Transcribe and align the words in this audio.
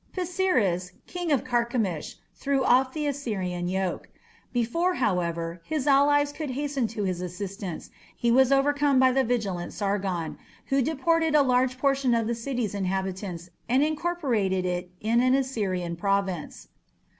Pisiris, 0.13 0.93
king 1.05 1.31
of 1.31 1.43
Carchemish, 1.43 2.15
threw 2.33 2.63
off 2.65 2.91
the 2.91 3.05
Assyrian 3.05 3.67
yoke. 3.67 4.09
Before, 4.51 4.95
however, 4.95 5.61
his 5.63 5.85
allies 5.85 6.31
could 6.33 6.49
hasten 6.49 6.87
to 6.87 7.03
his 7.03 7.21
assistance 7.21 7.91
he 8.17 8.31
was 8.31 8.51
overcome 8.51 8.97
by 8.97 9.11
the 9.11 9.23
vigilant 9.23 9.73
Sargon, 9.73 10.39
who 10.73 10.81
deported 10.81 11.35
a 11.35 11.43
large 11.43 11.73
proportion 11.73 12.15
of 12.15 12.25
the 12.25 12.33
city's 12.33 12.73
inhabitants 12.73 13.51
and 13.69 13.83
incorporated 13.83 14.65
it 14.65 14.89
in 15.01 15.21
an 15.21 15.35
Assyrian 15.35 15.95
province. 15.95 16.69